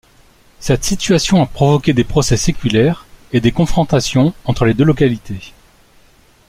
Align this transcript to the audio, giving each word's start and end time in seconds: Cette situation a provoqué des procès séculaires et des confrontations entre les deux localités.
Cette 0.59 0.83
situation 0.83 1.43
a 1.43 1.45
provoqué 1.45 1.93
des 1.93 2.03
procès 2.03 2.35
séculaires 2.35 3.05
et 3.33 3.39
des 3.39 3.51
confrontations 3.51 4.33
entre 4.45 4.65
les 4.65 4.73
deux 4.73 4.83
localités. 4.83 5.53